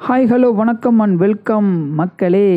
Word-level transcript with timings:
Hi 0.00 0.26
hello 0.30 0.48
வணக்கம் 0.54 0.98
and 1.00 1.16
welcome 1.16 1.68
மக்களே. 1.94 2.48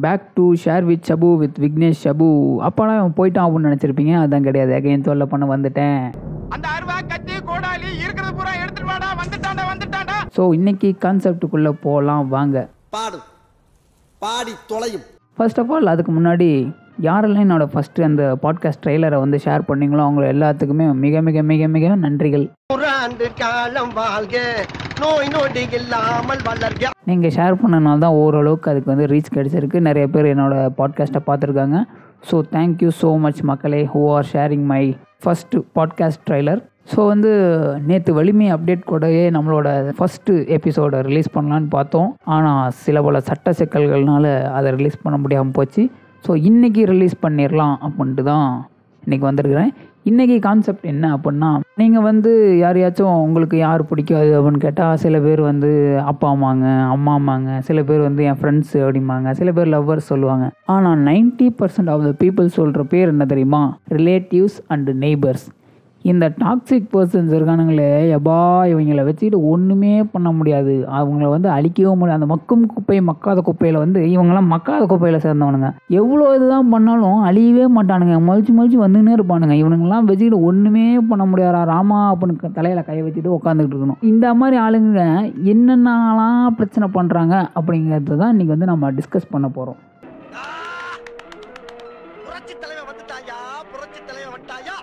Back 0.00 0.24
to 0.34 0.54
share 0.64 0.84
with 0.84 1.04
Shabu 1.08 1.28
with 1.36 1.58
Vignesh 1.58 2.00
Shabu 2.04 2.28
அப்போனா 2.66 2.94
அவன் 2.98 3.14
போயிட்டான் 3.16 3.46
அப்படின்னு 3.46 3.68
நினச்சிருப்பீங்க? 3.68 4.14
அதான் 4.22 4.42
கிடையாது. 4.42 4.72
அகைன் 4.72 5.00
தொல்லை 5.00 5.26
பண்ண 5.26 5.46
வந்துட்டேன். 5.46 6.00
அந்த 6.48 6.66
அருவா 6.68 6.96
கத்தி 7.12 7.32
கோடாலி 7.50 7.88
இருக்கிறது 8.04 8.32
பூரா 8.34 8.52
எடுத்துட்டு 8.62 8.90
வாடா. 8.90 9.10
வந்துட்டான்டா 9.22 9.64
வந்துட்டான்டா. 9.72 10.16
ஸோ 10.36 10.54
இன்னைக்கு 10.54 10.96
கான்செப்டுக்குள்ளே 11.04 11.72
போகலாம் 11.86 12.28
வாங்க. 12.28 12.68
பாடும் 12.90 13.26
பாடி 14.22 14.54
தொலையும். 14.66 15.06
ஃபர்ஸ்ட் 15.34 15.60
ஆஃப் 15.60 15.72
ஆல் 15.72 15.86
அதுக்கு 15.86 16.12
முன்னாடி 16.12 16.50
யாரெல்லாம் 17.06 17.44
என்னோட 17.46 17.64
ஃபஸ்ட்டு 17.72 18.04
அந்த 18.06 18.22
பாட்காஸ்ட் 18.42 18.80
ட்ரெய்லரை 18.84 19.18
வந்து 19.22 19.38
ஷேர் 19.44 19.62
பண்ணீங்களோ 19.68 20.02
அவங்க 20.06 20.22
எல்லாத்துக்குமே 20.34 20.86
மிக 21.02 21.20
மிக 21.26 21.42
மிக 21.50 21.68
மிக 21.74 21.94
நன்றிகள். 22.04 22.46
நீங்கள் 27.10 27.34
ஷேர் 27.36 27.58
பண்ணனால 27.60 28.02
தான் 28.04 28.16
ஓரளவுக்கு 28.22 28.70
அதுக்கு 28.70 28.92
வந்து 28.92 29.06
ரீச் 29.12 29.30
கிடச்சிருக்கு. 29.36 29.80
நிறைய 29.88 30.06
பேர் 30.14 30.30
என்னோடய 30.32 30.72
பாட்காஸ்ட்டை 30.80 31.22
பார்த்துருக்காங்க. 31.28 31.78
So 32.30 32.38
thank you 32.56 32.90
so 33.02 33.10
much 33.26 33.42
மக்களே 33.50 33.82
who 33.92 34.02
are 34.14 34.28
sharing 34.32 34.66
my 34.72 34.82
first 35.24 35.62
podcast 35.78 36.24
trailer 36.30 36.60
so 36.94 37.00
வந்து 37.06 37.30
நேற்று 37.88 38.10
வலிமை 38.18 38.46
அப்டேட் 38.52 38.84
கூடயே 38.90 39.24
நம்மளோட 39.36 39.68
ஃபஸ்ட்டு 39.98 40.34
எபிசோடை 40.56 41.00
ரிலீஸ் 41.08 41.34
பண்ணலான்னு 41.34 41.68
பார்த்தோம். 41.76 42.10
ஆனால் 42.36 42.70
சில 42.84 43.02
பல 43.02 43.20
சட்ட 43.30 43.50
சிக்கல்கள்னால 43.58 44.26
அதை 44.58 44.68
ரிலீஸ் 44.78 45.02
பண்ண 45.02 45.18
முடியாமல் 45.24 45.56
போச்சு. 45.60 45.84
ஸோ 46.24 46.32
இன்றைக்கி 46.48 46.82
ரிலீஸ் 46.92 47.14
பண்ணிடலாம் 47.22 47.76
அப்படின்ட்டு 47.86 48.22
தான் 48.22 48.48
இன்றைக்கி 49.02 49.24
வந்திருக்கிறேன். 49.26 49.70
இன்றைக்கி 50.10 50.36
கான்செப்ட் 50.46 50.86
என்ன 50.90 51.06
அப்படின்னா 51.16 51.48
நீங்கள் 51.80 52.04
வந்து 52.08 52.30
யாரையாச்சும் 52.62 53.16
உங்களுக்கு 53.24 53.56
யார் 53.58 53.82
பிடிக்காது 53.90 54.30
அப்படின்னு 54.38 54.60
கேட்டால் 54.64 55.00
சில 55.02 55.16
பேர் 55.26 55.40
வந்து 55.48 55.70
அப்பா 56.12 56.28
அம்மாங்க 56.34 56.66
அம்மா 56.94 57.12
அம்மாங்க 57.18 57.58
சில 57.68 57.82
பேர் 57.88 58.02
வந்து 58.06 58.24
என் 58.30 58.38
ஃப்ரெண்ட்ஸ் 58.40 58.74
அப்படிம்பாங்க 58.84 59.30
சில 59.40 59.52
பேர் 59.58 59.72
லவ்வர்ஸ் 59.74 60.10
சொல்லுவாங்க. 60.12 60.46
ஆனால் 60.74 60.98
ninety 61.10 61.48
percent 61.60 61.92
of 61.94 62.06
the 62.08 62.12
people 62.24 62.48
சொல்கிற 62.58 62.84
பேர் 62.94 63.12
என்ன 63.14 63.26
தெரியுமா? 63.34 63.62
ரிலேட்டிவ்ஸ் 63.98 64.58
அண்டு 64.74 64.94
நெய்பர்ஸ் 65.04 65.46
இந்த 66.04 66.24
டாக்ஸிக் 66.40 66.86
பர்சன்ஸ் 66.92 67.32
இருக்கானுங்களே 67.36 67.88
எப்பா 68.16 68.36
இவங்களை 68.72 69.02
வச்சுக்கிட்டு 69.06 69.38
ஒன்றுமே 69.52 69.90
பண்ண 70.12 70.28
முடியாது. 70.36 70.74
அவங்கள 70.98 71.26
வந்து 71.32 71.48
அழிக்கவும் 71.54 71.98
முடியாது. 72.00 72.20
அந்த 72.20 72.28
மக்கும் 72.34 72.62
குப்பை 72.72 72.98
மக்காத 73.08 73.42
குப்பையில் 73.48 73.78
வந்து 73.82 74.00
இவங்கெல்லாம் 74.14 74.50
மக்காத 74.54 74.82
குப்பையில் 74.92 75.24
சேர்ந்தவனுங்க. 75.24 75.70
எவ்வளோ 76.00 76.26
இதுதான் 76.36 76.70
பண்ணாலும் 76.74 77.18
அழியவே 77.28 77.66
மாட்டானுங்க. 77.76 78.18
மொழிச்சு 78.28 78.54
மொழிச்சு 78.58 78.78
வந்துன்னே 78.84 79.16
இருப்பானுங்க. 79.16 79.56
இவனுங்கெல்லாம் 79.62 80.08
வச்சுக்கிட்டு 80.10 80.40
ஒன்றுமே 80.50 80.86
பண்ண 81.10 81.26
முடியாதா? 81.32 81.62
ராமா 81.72 81.98
அப்படின்னு 82.12 82.54
தலையில் 82.60 82.86
கையை 82.88 83.02
வச்சுட்டு 83.06 83.36
உட்காந்துக்கிட்டு 83.38 83.76
இருக்கணும். 83.76 84.00
இந்த 84.12 84.34
மாதிரி 84.40 84.58
ஆளுங்க 84.66 85.02
என்னென்னலாம் 85.54 86.56
பிரச்சனை 86.60 86.88
பண்ணுறாங்க 86.98 87.34
அப்படிங்கிறது 87.58 88.20
தான் 88.22 88.32
இன்றைக்கி 88.34 88.54
வந்து 88.56 88.72
நம்ம 88.72 88.92
டிஸ்கஸ் 89.00 89.32
பண்ண 89.34 89.48
போகிறோம் 89.58 89.80
புரட்சி 92.26 92.54
தலைவன் 92.62 92.88
வந்துட்டாயா? 92.92 93.38
புரட்சி 93.72 94.00
தலைவன் 94.08 94.34
வந்துட்டாயா? 94.36 94.76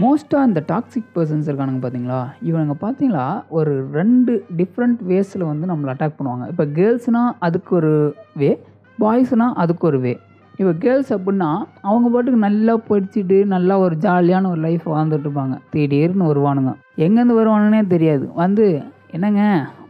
மோஸ்ட்டாக 0.00 0.48
இந்த 0.48 0.60
டாக்ஸிக் 0.68 1.08
பர்சன்ஸ் 1.14 1.48
இருக்கானுங்க 1.48 1.80
பார்த்தீங்களா 1.84 2.20
இவனுங்க 2.48 2.74
பார்த்தீங்களா 2.84 3.24
ஒரு 3.48 3.72
ரெண்டு 3.92 4.44
டிஃப்ரெண்ட் 4.56 5.00
வேஸில் 5.10 5.44
வந்து 5.44 5.66
நம்மளை 5.70 5.90
அட்டாக் 5.94 6.16
பண்ணுவாங்க. 6.18 6.44
இப்போ 6.48 6.64
கேர்ள்ஸ்னால் 6.64 7.32
அதுக்கு 7.38 7.74
ஒரு 7.76 8.14
வே 8.36 8.58
பாய்ஸ்னால் 8.98 9.52
அதுக்கு 9.54 9.86
ஒரு 9.86 10.00
வே 10.00 10.14
இப்போ 10.58 10.72
கேர்ள்ஸ் 10.72 11.12
அப்படின்னா 11.16 11.50
அவங்க 11.80 12.08
பாட்டுக்கு 12.10 12.40
நல்லா 12.46 12.74
படிச்சுட்டு 12.88 13.44
நல்லா 13.44 13.78
ஒரு 13.78 13.94
ஜாலியான 13.96 14.48
ஒரு 14.48 14.60
லைஃப் 14.60 14.86
வாழ்ந்துட்டு 14.94 15.26
இருப்பாங்க. 15.28 15.54
திடீர்னு 15.70 16.30
வருவானுங்க. 16.32 16.72
எங்கேருந்து 16.96 17.38
வருவானுன்னே 17.40 17.86
தெரியாது. 17.86 18.32
வந்து 18.34 18.82
என்னங்க 19.10 19.42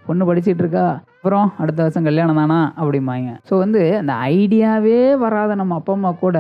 பொண்ணு 0.07 0.29
படிச்சுட்டு 0.29 0.63
இருக்கா? 0.65 0.87
அப்புறம் 1.17 1.49
அடுத்த 1.59 1.83
வருஷம் 1.83 2.07
கல்யாணம் 2.09 2.41
தானா? 2.43 2.73
அப்படிம்பாங்க. 2.81 3.33
ஸோ 3.49 3.59
வந்து 3.59 3.97
அந்த 3.99 4.13
ஐடியாவே 4.13 5.19
வராத 5.25 5.55
நம்ம 5.55 5.75
அப்பா 5.75 5.93
அம்மா 5.93 6.11
கூட 6.25 6.39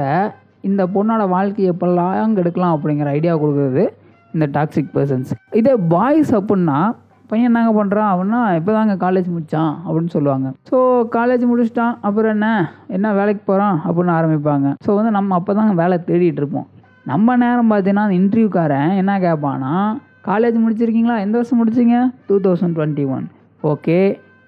இந்த 0.70 0.82
பொண்ணோட 0.94 1.22
வாழ்க்கையை 1.28 1.68
எப்படில்லாம் 1.74 2.12
அங்கே 2.24 2.40
எடுக்கலாம் 2.44 2.74
அப்படிங்கிற 2.76 3.08
ஐடியா 3.18 3.34
கொடுக்குறது 3.42 3.84
இந்த 4.34 4.46
டாக்ஸிக் 4.56 4.92
பர்சன்ஸ் 4.96 5.32
இதே 5.60 5.74
பாய்ஸ் 5.94 6.32
அப்புடின்னா 6.38 6.80
பையன் 7.30 7.48
என்னங்க 7.48 7.70
பண்ணுறான் 7.78 8.10
அவன்னா 8.14 8.38
இப்போ 8.58 8.70
தாங்க 8.72 8.94
காலேஜ் 9.04 9.28
முடித்தான் 9.34 9.72
அப்படின்னு 9.84 10.10
சொல்லுவாங்க. 10.14 10.48
ஸோ 10.70 10.78
காலேஜ் 11.16 11.44
முடிச்சிட்டான் 11.50 11.94
அப்புறம் 12.06 12.32
என்ன? 12.36 12.48
என்ன 12.96 13.12
வேலைக்கு 13.18 13.42
போகிறான் 13.44 13.76
அப்படின்னு 13.86 14.12
ஆரம்பிப்பாங்க. 14.16 14.68
ஸோ 14.86 14.90
வந்து 14.98 15.12
நம்ம 15.18 15.34
அப்போ 15.34 15.54
தாங்க 15.54 15.74
வேலை 15.82 15.98
தேடிட்டு 16.08 16.42
இருப்போம். 16.42 16.66
நம்ம 17.12 17.36
நேரம் 17.36 17.70
பார்த்தீங்கன்னா 17.72 18.06
அந்த 18.08 18.18
இன்டர்வியூக்காரன் 18.22 18.90
என்ன 19.02 19.12
கேட்பான்னா 19.26 19.72
காலேஜ் 20.30 20.58
முடிச்சிருக்கீங்களா? 20.64 21.16
எந்த 21.26 21.34
வருஷம் 21.38 21.60
முடிச்சிங்க? 21.60 21.98
Two 22.28 22.36
thousand 22.46 22.76
twenty 22.78 23.06
one 23.14 23.24
okay 23.72 23.98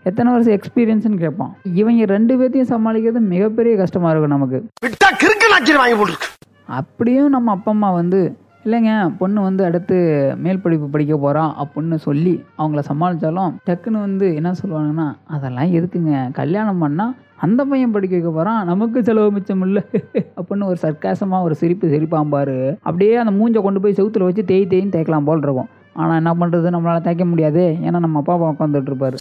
எத்தனை 0.08 0.30
வருஷம் 0.32 0.56
எக்ஸ்பீரியன்ஸ்னு 0.56 1.18
கேட்பான். 1.24 1.52
இவங்க 1.80 2.06
ரெண்டு 2.14 2.32
பேர்த்தையும் 2.38 2.70
சமாளிக்கிறது 2.72 3.20
மிகப்பெரிய 3.34 3.74
கஷ்டமாக 3.80 4.10
இருக்கும் 4.12 4.34
நமக்கு. 4.36 4.58
அப்படியும் 6.78 7.30
நம்ம 7.34 7.52
அப்பா 7.56 7.70
அம்மா 7.74 7.88
வந்து 8.00 8.20
இல்லைங்க 8.66 8.92
பொண்ணு 9.20 9.38
வந்து 9.46 9.62
அடுத்து 9.68 9.96
மேல் 10.44 10.60
படிப்பு 10.64 10.86
படிக்க 10.94 11.14
போகிறான் 11.24 11.52
அப்படின்னு 11.62 11.96
சொல்லி 12.06 12.34
அவங்கள 12.60 12.82
சமாளித்தாலும் 12.90 13.54
டக்குன்னு 13.68 14.04
வந்து 14.06 14.26
என்ன 14.38 14.52
சொல்லுவாங்கன்னா 14.60 15.06
அதெல்லாம் 15.36 15.72
எதுக்குங்க? 15.78 16.14
கல்யாணம் 16.40 16.82
பண்ணால் 16.84 17.14
அந்த 17.46 17.60
பையன் 17.70 17.94
படிக்க 17.94 18.14
வைக்க 18.16 18.30
போகிறான் 18.30 18.60
நமக்கு 18.70 19.04
செலவு 19.08 19.32
மிச்சம் 19.36 19.64
இல்லை 19.68 19.82
அப்படின்னு 20.36 20.68
ஒரு 20.70 20.78
சர்க்காசமாக 20.86 21.46
ஒரு 21.48 21.56
சிரிப்பு 21.62 21.92
சிரிப்பான் 21.94 22.34
பாரு. 22.34 22.58
அப்படியே 22.88 23.14
அந்த 23.22 23.34
மூஞ்சை 23.38 23.62
கொண்டு 23.66 23.82
போய் 23.84 23.98
செவுத்துல 24.00 24.28
வச்சு 24.28 24.44
தேய் 24.52 24.70
தேய்ன்னு 24.74 24.94
தேய்க்கலாம் 24.96 25.28
போல் 25.30 25.44
இருக்கும். 25.46 25.70
ஆனால் 26.02 26.18
என்ன 26.20 26.32
பண்ணுறது 26.40 26.74
நம்மளால் 26.74 27.06
தேய்க்க 27.06 27.24
முடியாது. 27.32 27.64
ஏன்னா 27.86 27.98
நம்ம 28.04 28.22
அப்பா 28.22 28.34
அப்பா 28.36 28.48
உட்காந்துட்டு 28.54 28.90
இருப்பாரு. 28.92 29.18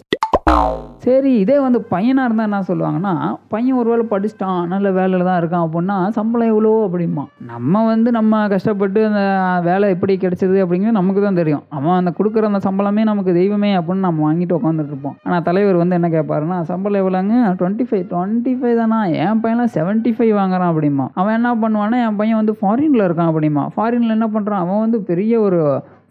சரி 1.04 1.30
இதே 1.40 1.56
வந்து 1.64 1.78
பையனாக 1.90 2.26
இருந்தால் 2.26 2.46
என்ன 2.48 2.60
சொல்லுவாங்கன்னா 2.68 3.12
பையன் 3.52 3.78
ஒரு 3.80 3.88
வேளை 3.92 4.04
படிச்சிட்டான் 4.12 4.60
நல்ல 4.72 4.90
வேலையில் 4.98 5.26
தான் 5.28 5.38
இருக்கான் 5.40 5.64
அப்படின்னா 5.66 5.96
சம்பளம் 6.16 6.50
எவ்வளோ? 6.52 6.70
அப்படிமா 6.86 7.24
நம்ம 7.50 7.82
வந்து 7.90 8.10
நம்ம 8.16 8.40
கஷ்டப்பட்டு 8.52 9.00
அந்த 9.08 9.22
வேலை 9.68 9.88
எப்படி 9.94 10.14
கிடைச்சது 10.22 10.56
அப்படிங்கிறது 10.64 10.98
நமக்கு 10.98 11.22
தான் 11.22 11.40
தெரியும். 11.40 11.64
அவன் 11.78 11.98
அந்த 12.00 12.12
கொடுக்குற 12.18 12.50
அந்த 12.50 12.60
சம்பளமே 12.68 13.04
நமக்கு 13.10 13.32
தெய்வமே 13.40 13.70
அப்படின்னு 13.78 14.06
நம்ம 14.08 14.24
வாங்கிட்டு 14.26 14.56
உட்காந்துட்டு 14.58 14.92
இருப்போம். 14.94 15.16
ஆனால் 15.26 15.44
தலைவர் 15.48 15.80
வந்து 15.82 15.98
என்ன 15.98 16.10
கேட்பாருன்னா 16.16 16.58
சம்பளம் 16.70 17.02
எவ்வளோங்க? 17.02 17.34
டுவெண்ட்டி 17.60 17.86
ஃபைவ் 17.90 18.04
டுவெண்ட்டி 18.12 18.54
ஃபைவ் 18.60 18.76
தானா. 18.82 19.00
என் 19.24 19.42
பையன்லாம் 19.44 19.74
செவன்ட்டி 19.78 20.12
ஃபைவ் 20.18 20.32
வாங்குறான் 20.40 20.72
அப்படிமா 20.72 21.08
அவன் 21.20 21.36
என்ன 21.40 21.52
பண்ணுவான்னா 21.64 22.00
என் 22.06 22.18
பையன் 22.22 22.40
வந்து 22.42 22.56
ஃபாரினில் 22.62 23.06
இருக்கான் 23.08 23.32
அப்படிமா 23.32 23.64
ஃபாரினில் 23.76 24.16
என்ன 24.18 24.28
பண்ணுறான் 24.36 24.64
அவன் 24.64 24.82
வந்து 24.86 25.00
பெரிய 25.10 25.34
ஒரு 25.40 25.60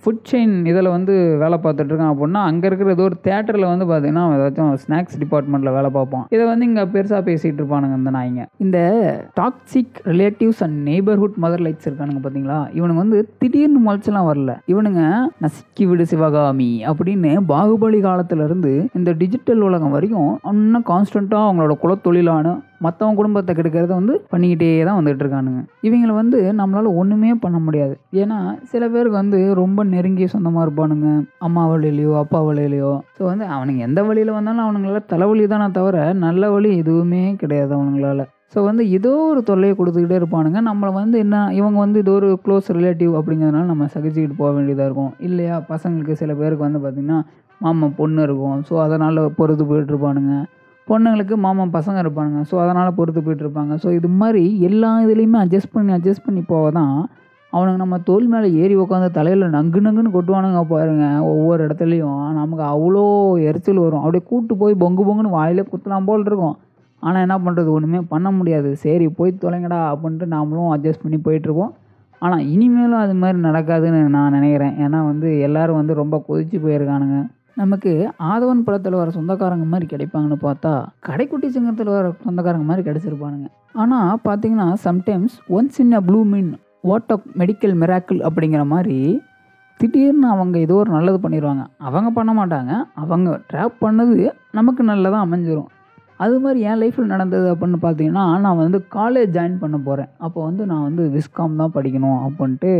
ஃபுட் 0.03 0.23
செயின் 0.31 0.53
இதில் 0.71 0.89
வந்து 0.93 1.13
வேலை 1.41 1.57
பார்த்துட்ருக்கான் 1.63 2.11
அப்படின்னா 2.13 2.41
அங்கே 2.49 2.65
இருக்கிற 2.69 2.91
ஏதோ 2.91 3.03
ஒரு 3.03 3.17
தேட்டரில் 3.27 3.65
வந்து 3.71 3.85
பார்த்தீங்கன்னா 3.89 4.23
ஏதாச்சும் 4.37 4.71
ஸ்நாக்ஸ் 4.83 5.19
டிபார்ட்மெண்ட்டில் 5.23 5.75
வேலை 5.77 5.89
பார்ப்பான். 5.97 6.25
இதை 6.35 6.45
வந்து 6.45 6.65
இங்கே 6.69 6.83
பெருசாக 6.95 7.21
பேசிகிட்டு 7.29 7.61
இருப்பானுங்க 7.61 7.97
இந்த 8.01 8.11
நாய்ங்க. 8.17 8.43
இந்த 8.57 8.79
toxic 9.41 9.99
relatives 10.11 10.61
and 10.67 10.77
neighbourhood 10.89 11.37
mother 11.45 11.63
lights 11.67 11.87
இருக்கானுங்க 11.89 12.21
பார்த்தீங்களா 12.25 12.59
இவனுங்க 12.79 13.01
வந்து 13.05 13.19
திடீர்னு 13.43 13.81
முளைச்செல்லாம் 13.87 14.29
வரல. 14.31 14.53
இவனுங்க 14.73 15.03
நசுக்கி 15.45 15.87
விடு 15.91 16.07
சிவகாமி 16.13 16.71
அப்படின்னு 16.91 17.33
பாகுபலி 17.53 18.01
காலத்திலேருந்து 18.09 18.73
இந்த 18.99 19.11
டிஜிட்டல் 19.23 19.63
உலகம் 19.69 19.95
வரைக்கும் 19.97 20.31
இன்னும் 20.51 20.87
கான்ஸ்டண்ட்டாக 20.93 21.47
அவங்களோட 21.47 21.75
குலத்தொழிலான 21.85 22.55
மற்றவங்க 22.85 23.19
குடும்பத்தை 23.19 23.51
கெடுக்கிறத 23.57 23.91
வந்து 23.99 24.13
பண்ணிக்கிட்டே 24.33 24.69
தான் 24.87 24.97
வந்துட்டு 24.99 25.23
இருக்கானுங்க 25.23 25.61
இவங்களை 25.87 26.13
வந்து 26.21 26.39
நம்மளால் 26.59 26.89
ஒன்றுமே 27.01 27.31
பண்ண 27.45 27.57
முடியாது. 27.65 27.95
ஏன்னா 28.21 28.37
சில 28.71 28.83
பேருக்கு 28.93 29.17
வந்து 29.21 29.39
ரொம்ப 29.61 29.83
நெருங்கிய 29.93 30.27
சொந்தமாக 30.35 30.65
இருப்பானுங்க. 30.67 31.09
அம்மா 31.47 31.63
வழியிலையோ 31.71 32.13
அப்பா 32.23 32.41
வழியிலையோ. 32.49 32.93
ஸோ 33.17 33.23
வந்து 33.31 33.47
அவனுங்க 33.55 33.81
எந்த 33.89 34.01
வழியில் 34.09 34.37
வந்தாலும் 34.37 34.65
அவனுங்களால 34.65 35.01
தலைவலி 35.13 35.45
தானே 35.53 35.67
தவிர 35.79 35.97
நல்ல 36.25 36.49
வழி 36.55 36.71
எதுவுமே 36.83 37.23
கிடையாது 37.43 37.71
அவனுங்களால. 37.77 38.23
ஸோ 38.53 38.61
வந்து 38.69 38.83
ஏதோ 38.97 39.11
ஒரு 39.29 39.41
தொல்லையை 39.49 39.73
கொடுத்துக்கிட்டே 39.77 40.17
இருப்பானுங்க. 40.19 40.59
நம்மளை 40.69 40.91
வந்து 40.99 41.17
என்ன 41.25 41.37
இவங்க 41.59 41.77
வந்து 41.83 42.01
இது 42.03 42.11
ஒரு 42.17 42.27
க்ளோஸ் 42.45 42.67
ரிலேட்டிவ் 42.77 43.13
அப்படிங்கிறதுனால 43.19 43.69
நம்ம 43.71 43.87
சகிச்சுக்கிட்டு 43.93 44.35
போக 44.41 44.51
வேண்டியதாக 44.57 44.87
இருக்கும். 44.89 45.13
இல்லையா 45.27 45.55
பசங்களுக்கு 45.71 46.19
சில 46.21 46.33
பேருக்கு 46.41 46.67
வந்து 46.67 46.81
பார்த்திங்கன்னா 46.83 47.19
மாமா 47.65 47.87
பொண்ணு 48.01 48.21
இருக்கும். 48.27 48.59
ஸோ 48.67 48.75
அதனால் 48.85 49.21
பொறுத்து 49.39 49.65
போயிட்டுருப்பானுங்க 49.71 50.35
பொண்ணுங்களுக்கு 50.89 51.35
மாமன் 51.43 51.73
பசங்க 51.75 51.97
இருப்பானுங்க. 52.03 52.39
ஸோ 52.49 52.55
அதனால் 52.63 52.95
பொறுத்து 52.99 53.21
போயிட்டு 53.25 53.43
இருப்பாங்க. 53.45 53.73
ஸோ 53.83 53.89
இது 53.97 54.09
மாதிரி 54.21 54.43
எல்லா 54.69 54.89
இதுலேயுமே 55.03 55.37
அட்ஜஸ்ட் 55.43 55.73
பண்ணி 55.75 55.93
அட்ஜஸ்ட் 55.97 56.25
பண்ணி 56.27 56.41
போக 56.53 56.71
தான் 56.79 56.95
அவனுங்க 57.53 57.79
நம்ம 57.83 57.97
தோல் 58.07 58.27
மேலே 58.33 58.47
ஏறி 58.61 58.75
உட்காந்து 58.83 59.07
தலையில் 59.17 59.43
நங்கு 59.55 59.79
நங்குன்னு 59.85 60.11
கொட்டுவானுங்க 60.15 60.61
பாருங்க 60.71 61.05
ஒவ்வொரு 61.31 61.59
இடத்துலையும். 61.65 62.21
நமக்கு 62.39 62.63
அவ்வளோ 62.73 63.03
எரிச்சல் 63.49 63.81
வரும். 63.83 64.03
அப்படியே 64.03 64.23
கூட்டு 64.31 64.53
போய் 64.61 64.75
பொங்கு 64.83 65.03
பொங்குன்னு 65.07 65.37
வாயிலே 65.37 65.65
குத்தலாம் 65.73 66.07
போல் 66.09 66.25
இருக்கும். 66.29 66.55
ஆனால் 67.03 67.23
என்ன 67.25 67.35
பண்ணுறது 67.45 67.69
ஒன்றுமே 67.75 67.99
பண்ண 68.13 68.27
முடியாது. 68.37 68.69
சரி 68.83 69.07
போய் 69.19 69.31
தொலைங்கடா 69.43 69.79
அப்படின்ட்டு 69.93 70.27
நாமளும் 70.35 70.71
அட்ஜஸ்ட் 70.75 71.03
பண்ணி 71.05 71.19
போயிட்டுருக்கோம் 71.27 71.71
ஆனால் 72.21 72.43
இனிமேலும் 72.53 73.01
அது 73.05 73.13
மாதிரி 73.21 73.37
நடக்காதுன்னு 73.47 74.01
நான் 74.17 74.35
நினைக்கிறேன். 74.37 74.75
ஏன்னா 74.83 74.99
வந்து 75.11 75.29
எல்லோரும் 75.47 75.79
வந்து 75.81 75.93
ரொம்ப 76.01 76.17
கொதிச்சு 76.27 76.57
போயிருக்கானுங்க. 76.65 77.17
நமக்கு 77.57 77.91
ஆதவன் 78.31 78.63
படத்தில் 78.67 78.99
வர 78.99 79.09
சொந்தக்காரங்க 79.17 79.65
மாதிரி 79.65 79.85
கிடைப்பாங்கன்னு 79.91 80.37
பார்த்தா 80.45 80.71
கடைக்குட்டி 81.07 81.47
சிங்கத்தில் 81.55 81.91
வர 81.95 82.07
சொந்தக்காரங்க 82.23 82.65
மாதிரி 82.69 82.83
கிடைச்சிருப்பானுங்க. 82.87 83.47
ஆனால் 83.73 84.19
பார்த்தீங்கன்னா 84.27 84.67
sometimes 84.87 85.35
once 85.57 85.77
in 85.83 85.91
a 85.91 86.01
blue 86.01 86.21
moon 86.23 86.49
what 86.89 87.11
of 87.11 87.27
medical 87.41 87.75
miracle 87.81 88.19
அப்படிங்கிற 88.27 88.63
மாதிரி 88.73 88.97
திடீர்னு 89.79 90.27
அவங்க 90.27 90.55
ஏதோ 90.59 90.75
ஒரு 90.75 90.91
நல்லது 90.91 91.19
பண்ணிடுவாங்க 91.23 91.63
அவங்க 91.87 92.09
பண்ண 92.17 92.31
மாட்டாங்க. 92.39 92.73
அவங்க 93.03 93.29
ட்ராப் 93.51 93.77
பண்ணது 93.85 94.17
நமக்கு 94.51 94.83
நல்லதாக 94.83 95.25
அமைஞ்சிரும். 95.25 95.69
அது 96.23 96.35
மாதிரி 96.43 96.59
என் 96.69 96.79
லைஃப்பில் 96.81 97.11
நடந்தது 97.13 97.47
அப்படின்னு 97.53 97.79
பார்த்தீங்கன்னா 97.85 98.25
நான் 98.45 98.61
வந்து 98.61 98.79
காலேஜ் 98.95 99.33
ஜாயின் 99.37 99.57
பண்ண 99.63 99.77
போகிறேன் 99.87 100.11
அப்போ 100.25 100.39
வந்து 100.47 100.63
நான் 100.71 100.85
வந்து 100.87 101.03
விஸ்காம் 101.15 101.59
தான் 101.61 101.75
படிக்கணும் 101.75 102.21
அப்படின்ட்டு 102.27 102.71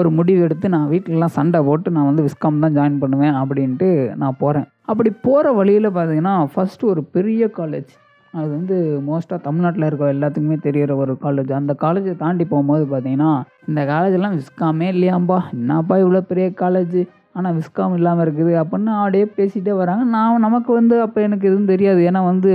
ஒரு 0.00 0.10
முடிவு 0.18 0.42
எடுத்து 0.46 0.74
நான் 0.76 0.90
வீட்டிலலாம் 0.92 1.36
சண்டை 1.38 1.62
போட்டு 1.68 1.94
நான் 1.96 2.10
வந்து 2.10 2.26
விஸ்காம் 2.28 2.62
தான் 2.66 2.76
ஜாயின் 2.78 3.00
பண்ணுவேன் 3.02 3.38
அப்படின்ட்டு 3.42 3.90
நான் 4.22 4.40
போகிறேன் 4.42 4.68
அப்படி 4.92 5.12
போகிற 5.26 5.52
வழியில் 5.58 5.96
பார்த்தீங்கன்னா 5.96 6.36
ஃபஸ்ட்டு 6.52 6.90
ஒரு 6.92 7.02
பெரிய 7.16 7.50
காலேஜ் 7.58 7.92
அது 8.34 8.48
வந்து 8.56 8.76
மோஸ்ட்டாக 9.06 9.44
தமிழ்நாட்டில் 9.46 9.86
இருக்க 9.86 10.16
எல்லாத்துக்குமே 10.16 10.56
தெரிகிற 10.66 10.92
ஒரு 11.02 11.12
காலேஜ் 11.22 11.50
அந்த 11.58 11.72
காலேஜை 11.84 12.12
தாண்டி 12.16 12.44
போகும்போது 12.52 12.84
பார்த்தீங்கன்னா 12.90 13.30
இந்த 13.68 13.80
காலேஜெல்லாம் 13.92 14.36
விஸ்காமே 14.40 14.88
இல்லையாம்பா. 14.94 15.38
என்னப்பா 15.54 15.96
இவ்வளோ 16.02 16.20
பெரிய 16.30 16.46
காலேஜ் 16.62 16.98
ஆனால் 17.36 17.56
விஸ்காம் 17.58 17.96
இல்லாமல் 17.98 18.24
இருக்குது 18.24 18.52
அப்படின்னு 18.60 18.92
அப்படியே 19.00 19.26
பேசிகிட்டே 19.38 19.74
வராங்க. 19.80 20.04
நான் 20.14 20.44
நமக்கு 20.46 20.70
வந்து 20.78 20.94
அப்போ 21.04 21.18
எனக்கு 21.26 21.48
எதுவும் 21.50 21.70
தெரியாது. 21.72 22.00
ஏன்னா 22.10 22.20
வந்து 22.30 22.50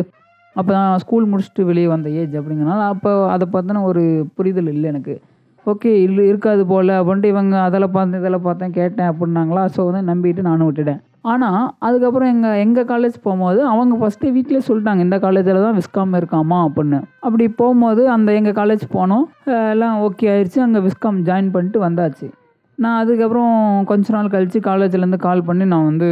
அப்போ 0.60 0.72
நான் 0.78 1.02
ஸ்கூல் 1.04 1.30
முடிச்சுட்டு 1.31 1.63
வெளியே 1.69 1.88
வந்த 1.94 2.10
ஏஜ் 2.19 2.36
அப்படிங்கிறனால 2.40 2.84
அப்போ 2.94 3.12
அதை 3.36 3.48
பற்றின 3.56 3.81
ஒரு 3.90 4.04
புரிதல் 4.38 4.69
இல்லை 4.75 4.88
எனக்கு. 4.94 5.16
ஓகே 5.72 5.92
இல்லை 6.06 6.24
இருக்காது 6.31 6.63
போல். 6.72 6.92
அப்படின்ட்டு 7.00 7.31
இவங்க 7.34 7.56
அதில் 7.68 7.94
பார்த்தேன் 7.96 8.22
இதில் 8.22 8.46
பார்த்தேன் 8.48 8.75
கேட்டேன் 8.80 9.10
அப்படின்னாங்களா? 9.12 9.63
ஸோ 9.75 9.80
வந்து 9.88 10.02
நம்பிட்டு 10.12 10.42
நானும் 10.50 10.68
விட்டுட்டேன். 10.69 11.02
ஆனால் 11.31 11.62
அதுக்கப்புறம் 11.88 12.30
எங்கள் 12.34 12.60
எங்கள் 12.63 12.88
காலேஜ் 12.92 13.16
போகும்போது 13.24 13.60
அவங்க 13.72 13.94
ஃபஸ்ட்டு 14.02 14.31
வீட்டிலே 14.36 14.62
சொல்லிட்டாங்க 14.68 15.06
இந்த 15.06 15.18
காலேஜில் 15.24 15.66
தான் 15.66 15.78
விஸ்காம் 15.80 16.18
இருக்காமா 16.19 16.58
அப்படின்னு. 16.68 17.00
அப்படி 17.28 17.46
போகும்போது 17.62 18.01
அந்த 18.16 18.31
எங்கள் 18.40 18.58
காலேஜ் 18.60 18.86
போனோம். 18.98 19.25
எல்லாம் 19.74 19.96
ஓகே 20.08 20.28
ஆயிடுச்சு 20.34 20.62
அங்கே 20.66 20.81
விஸ்காம் 20.88 21.19
ஜாயின் 21.30 21.50
பண்ணிட்டு 21.56 21.81
வந்தாச்சு. 21.88 22.28
நான் 22.84 23.00
அதுக்கப்புறம் 23.01 23.51
கொஞ்ச 23.90 24.13
நாள் 24.16 24.31
கழித்து 24.36 24.60
காலேஜ்லேருந்து 24.69 25.19
கால் 25.25 25.46
பண்ணி 25.50 25.66
நான் 25.74 25.90
வந்து 25.92 26.10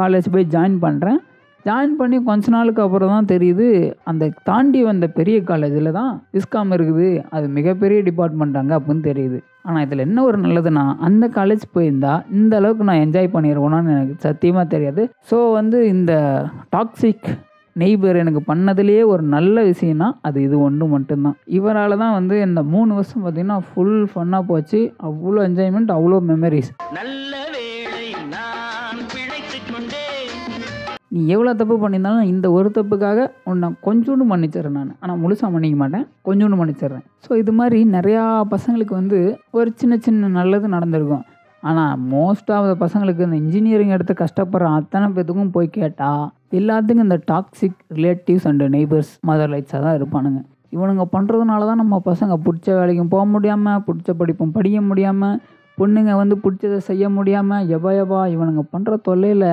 காலேஜ் 0.00 0.26
போய் 0.34 0.52
ஜாயின் 0.56 0.76
பண்ணுறேன் 0.84 1.20
ஜாயின் 1.66 1.94
பண்ணி 2.00 2.16
கொஞ்ச 2.28 2.50
நாளுக்கு 2.54 2.80
அப்புறம் 2.84 3.12
தான் 3.14 3.28
தெரியுது 3.32 3.66
அந்த 4.10 4.24
தாண்டி 4.48 4.80
வந்த 4.88 5.06
பெரிய 5.18 5.36
காலேஜில் 5.50 5.96
தான் 5.98 6.10
விஸ்காம் 6.36 6.72
இருக்குது. 6.76 7.08
அது 7.36 7.46
மிகப்பெரிய 7.58 8.00
டிபார்ட்மெண்ட் 8.08 8.58
அங்கே 8.60 8.74
அப்படின்னு 8.78 9.04
தெரியுது. 9.10 9.38
ஆனால் 9.66 9.84
இதில் 9.86 10.04
என்ன 10.06 10.18
ஒரு 10.28 10.38
நல்லதுன்னா 10.44 10.84
அந்த 11.08 11.24
காலேஜ் 11.38 11.64
போயிருந்தா 11.76 12.14
இந்த 12.38 12.52
அளவுக்கு 12.60 12.88
நான் 12.90 13.02
என்ஜாய் 13.04 13.34
பண்ணிடுவேனான்னு 13.36 13.94
எனக்கு 13.96 14.16
சத்தியமாக 14.28 14.72
தெரியாது. 14.74 15.04
ஸோ 15.30 15.38
வந்து 15.58 15.80
இந்த 15.94 16.12
டாக்ஸிக் 16.76 17.28
நெய்பர் 17.82 18.20
எனக்கு 18.22 18.40
பண்ணதுலேயே 18.50 19.04
ஒரு 19.12 19.22
நல்ல 19.36 19.62
விஷயம்னா 19.70 20.08
அது 20.26 20.38
இது 20.46 20.56
ஒன்று 20.66 20.86
மட்டும்தான். 20.92 21.38
இவரால் 21.58 22.00
தான் 22.02 22.16
வந்து 22.18 22.36
இந்த 22.48 22.60
மூணு 22.74 22.90
வருஷம் 22.98 23.24
பார்த்திங்கன்னா 23.24 23.58
ஃபுல் 23.70 23.98
ஃபன்னாக 24.12 24.48
போச்சு. 24.50 24.80
அவ்வளோ 25.08 25.40
என்ஜாய்மெண்ட் 25.48 25.96
அவ்வளோ 25.96 26.20
மெமரிஸ் 26.30 26.70
நல்ல 26.98 27.32
நீ 31.14 31.20
எவ்வளோ 31.34 31.50
தப்பு 31.58 31.74
பண்ணியிருந்தாலும் 31.82 32.30
இந்த 32.32 32.46
ஒரு 32.58 32.68
தப்புக்காக 32.76 33.26
உன்னை 33.50 33.68
கொஞ்சோண்டு 33.86 34.24
மன்னிச்சிடுறேன் 34.30 34.78
நான். 34.78 34.94
ஆனால் 35.02 35.18
முழுசாக 35.22 35.50
மன்னிக்க 35.54 35.76
மாட்டேன். 35.82 36.06
கொஞ்சோண்டு 36.28 36.56
மன்னிச்சிடுறேன். 36.60 37.04
ஸோ 37.26 37.30
இது 37.42 37.52
மாதிரி 37.58 37.78
நிறையா 37.96 38.22
பசங்களுக்கு 38.54 38.94
வந்து 39.00 39.18
ஒரு 39.58 39.70
சின்ன 39.82 39.96
சின்ன 40.06 40.30
நல்லது 40.38 40.68
நடந்திருக்கும். 40.76 41.24
ஆனால் 41.62 41.92
மோஸ்ட் 42.14 42.50
ஆஃப் 42.54 42.66
த 42.70 42.74
பசங்களுக்கு 42.84 43.26
இந்த 43.26 43.38
இன்ஜினியரிங் 43.42 43.94
எடுத்து 43.96 44.14
கஷ்டப்படுற 44.22 44.72
அத்தனை 44.78 45.06
பேத்துக்கும் 45.16 45.54
போய் 45.56 45.68
கேட்டால் 45.78 46.24
எல்லாத்துக்கும் 46.60 47.06
இந்த 47.08 47.18
toxic 47.30 47.78
relatives 47.98 48.48
and 48.50 48.66
neighbours 48.76 49.12
mother 49.30 49.52
லைட்ஸாக 49.54 49.80
தான் 49.86 49.96
இருப்பானுங்க. 49.98 50.40
இவனுங்க 50.76 51.04
பண்ணுறதுனால 51.14 51.66
தான் 51.70 51.80
நம்ம 51.82 51.96
பசங்க 52.10 52.34
பிடிச்ச 52.46 52.68
வேலைக்கும் 52.78 53.12
போக 53.14 53.24
முடியாமல் 53.34 53.82
பிடிச்ச 53.88 54.10
படிப்பும் 54.20 54.54
படிக்க 54.56 54.78
முடியாமல் 54.90 55.36
பொண்ணுங்க 55.78 56.12
வந்து 56.20 56.36
பிடிச்சதை 56.42 56.78
செய்ய 56.88 57.04
முடியாமல் 57.14 57.68
எபா 57.76 57.92
எபா 58.02 58.20
இவனுங்க 58.34 58.62
பண்ணுற 58.72 58.96
தொல்லையில் 59.06 59.48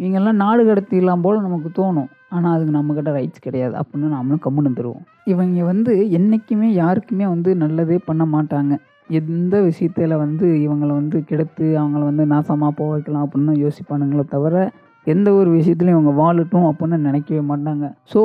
இவங்கெல்லாம் 0.00 0.40
நாடு 0.42 0.62
கடத்திடலாம் 0.68 1.24
போல் 1.24 1.44
நமக்கு 1.46 1.70
தோணும். 1.78 2.10
ஆனால் 2.34 2.54
அதுக்கு 2.56 2.76
நம்மக்கிட்ட 2.76 3.10
ரைட்ஸ் 3.16 3.44
கிடையாது. 3.46 3.74
அப்படின்னு 3.80 4.08
நாமளும் 4.16 4.42
கம்முன்னு 4.44 4.78
தருவோம் 4.78 5.04
இவங்க 5.32 5.64
வந்து 5.72 5.92
என்றைக்குமே 6.18 6.68
யாருக்குமே 6.82 7.26
வந்து 7.34 7.50
நல்லதே 7.62 7.98
பண்ண 8.08 8.24
மாட்டாங்க. 8.34 8.74
எந்த 9.10 9.54
விஷயத்தில் 9.68 10.14
வந்து 10.22 10.46
இவங்களை 10.64 10.92
வந்து 11.00 11.18
கெடுத்து 11.28 11.66
அவங்கள 11.80 12.02
வந்து 12.10 12.24
நாசமாக 12.32 12.72
போக 12.78 12.88
வைக்கலாம் 12.94 13.24
அப்படின்னு 13.26 13.50
தான் 13.50 13.62
யோசிப்பானுங்களே 13.64 14.24
தவிர 14.34 14.64
எந்த 15.06 15.28
ஒரு 15.38 15.50
விஷயத்துலையும் 15.58 15.96
இவங்க 15.98 16.12
வாழட்டும் 16.22 16.66
அப்படின்னு 16.70 16.98
நினைக்கவே 17.08 17.42
மாட்டாங்க. 17.50 17.86
So 18.12 18.20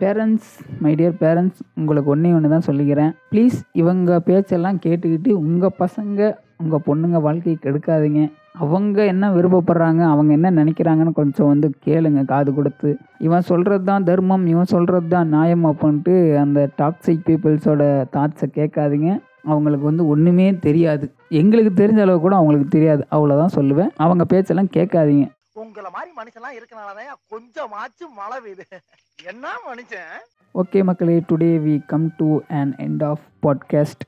parents 0.00 0.50
my 0.84 0.92
dear 0.98 1.14
parents 1.22 1.60
உங்களுக்கு 1.80 2.10
ஒன்றே 2.14 2.32
ஒன்று 2.36 2.54
தான் 2.54 2.66
சொல்லிக்கிறேன். 2.70 3.12
ப்ளீஸ் 3.32 3.58
இவங்க 3.82 4.18
பேச்செல்லாம் 4.28 4.80
கேட்டுக்கிட்டு 4.86 5.30
உங்கள் 5.44 5.78
பசங்க 5.82 6.20
உங்கள் 6.58 6.84
பொண்ணுங்க 6.86 7.20
வாழ்க்கையை 7.20 7.58
கெடுக்காதீங்க. 7.62 8.32
அவங்க 8.52 9.04
என்ன 9.04 9.30
விருப்பப்படுறாங்க 9.30 10.02
அவங்க 10.02 10.32
என்ன 10.32 10.50
நினைக்கிறாங்கன்னு 10.50 11.12
கொஞ்சம் 11.12 11.46
வந்து 11.46 11.74
கேளுங்க 11.84 12.24
காது 12.24 12.54
கொடுத்து. 12.54 12.96
இவன் 13.18 13.40
சொல்கிறது 13.40 13.84
தான் 13.84 14.04
தர்மம் 14.04 14.46
இவன் 14.46 14.64
சொல்கிறது 14.64 15.08
தான் 15.08 15.28
நியாயம் 15.28 15.64
அப்படின்ட்டு 15.64 16.36
அந்த 16.36 16.68
டாக்ஸிக் 16.78 17.26
பீப்புள்ஸோட 17.26 18.04
தாட்ஸை 18.12 18.50
கேட்காதீங்க. 18.54 19.22
அவங்களுக்கு 19.44 19.84
வந்து 19.84 20.08
ஒன்றுமே 20.08 20.56
தெரியாது. 20.56 21.14
எங்களுக்கு 21.28 21.86
தெரிஞ்ச 21.86 22.00
அளவு 22.00 22.20
கூட 22.20 22.34
அவங்களுக்கு 22.34 22.68
தெரியாது. 22.68 23.06
அவ்வளோதான் 23.10 23.54
சொல்லுவேன். 23.54 23.88
அவங்க 23.96 24.24
பேச்செல்லாம் 24.24 24.68
கேட்காதீங்க. 24.76 25.30
உங்களை 25.52 25.90
மாதிரி 25.92 26.12
மனுஷன்லாம் 26.16 26.56
இருக்கனாலதான் 26.58 27.34
கொஞ்சமாச்சும் 27.34 28.14
மழை 28.16 28.38
பெய்யுது. 28.44 28.78
என்ன 29.26 29.48
மனுஷன்? 29.48 30.34
ஓகே 30.54 30.82
மக்களே 30.82 31.22
today 31.28 31.58
we 31.66 31.86
come 31.86 32.10
to 32.16 32.38
and 32.48 32.74
end 32.74 33.04
of 33.04 33.20
podcast 33.42 34.04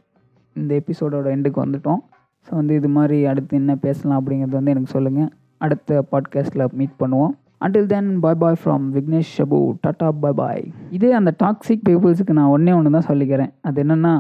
இந்த 0.53 0.75
எபிசோடோட 0.75 1.29
எண்டுக்கு 1.35 1.63
வந்துட்டோம். 1.65 1.99
ஸோ 2.49 2.55
வந்து 2.55 2.75
இது 2.75 2.89
மாதிரி 2.89 3.27
அடுத்து 3.27 3.57
என்ன 3.57 3.73
பேசலாம் 3.77 4.19
அப்படிங்கிறது 4.21 4.59
வந்து 4.59 4.71
எனக்கு 4.71 4.91
சொல்லுங்கள் 4.91 5.31
அடுத்த 5.59 6.05
பாட்காஸ்ட்டில் 6.13 6.65
மீட் 6.73 6.95
பண்ணுவோம். 7.03 7.33
Until 7.65 7.87
then 7.87 8.21
bye 8.21 8.35
bye 8.35 8.59
from 8.65 8.85
Vignesh 8.95 9.33
Shabu 9.37 9.59
tata 9.87 10.09
bye 10.23 10.33
bye 10.33 10.65
இதே 10.91 11.13
அந்த 11.13 11.35
டாக்ஸிக் 11.43 11.85
பீப்புள்ஸுக்கு 11.89 12.37
நான் 12.39 12.53
ஒன்றே 12.55 12.73
ஒன்று 12.73 12.95
தான் 12.97 13.09
சொல்லிக்கிறேன். 13.09 13.53
அது 13.63 13.85
என்னென்னா 13.85 14.15